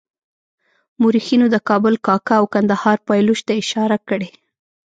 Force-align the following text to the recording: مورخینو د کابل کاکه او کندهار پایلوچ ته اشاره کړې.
مورخینو 1.01 1.47
د 1.51 1.57
کابل 1.69 1.93
کاکه 2.05 2.33
او 2.39 2.45
کندهار 2.53 2.97
پایلوچ 3.07 3.39
ته 3.47 3.53
اشاره 3.61 3.97
کړې. 4.07 4.29